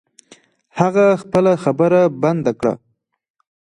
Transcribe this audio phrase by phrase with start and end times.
[0.79, 2.73] هغه خپله خبره بند کړه.